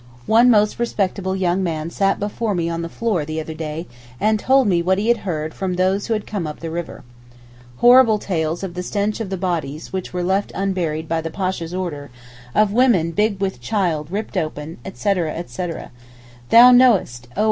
[0.25, 3.85] One most respectable young man sat before me on the floor the other day
[4.19, 7.03] and told me what he had heard from those who had come up the river.
[7.77, 11.71] Horrible tales of the stench of the bodies which are left unburied by the Pasha's
[11.75, 15.91] order—of women big with child ripped open, etc., etc.
[16.49, 17.39] 'Thou knowest oh!